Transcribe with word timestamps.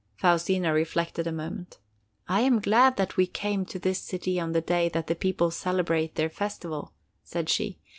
Faustina 0.15 0.73
reflected 0.73 1.27
a 1.27 1.31
moment. 1.31 1.77
"I 2.27 2.41
am 2.41 2.59
glad 2.59 2.97
that 2.97 3.17
we 3.17 3.27
came 3.27 3.65
to 3.67 3.77
this 3.77 3.99
city 3.99 4.39
on 4.39 4.51
the 4.51 4.59
day 4.59 4.89
that 4.89 5.05
the 5.05 5.13
people 5.13 5.51
celebrate 5.51 6.15
their 6.15 6.27
festival," 6.27 6.93
said 7.23 7.49
she. 7.49 7.77